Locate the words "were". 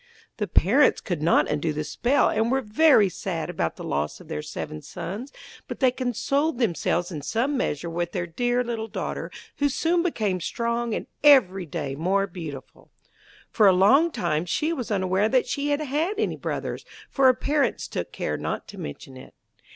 2.51-2.61